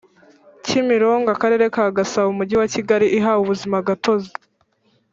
[0.65, 4.29] Kimironko Akarere ka Gasabo Umujyi wa Kigali ihawe ubuzimagatozi